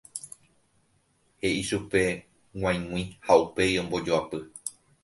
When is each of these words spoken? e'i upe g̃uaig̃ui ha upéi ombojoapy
e'i 1.47 1.61
upe 1.77 2.01
g̃uaig̃ui 2.59 3.03
ha 3.25 3.33
upéi 3.43 3.79
ombojoapy 3.81 4.41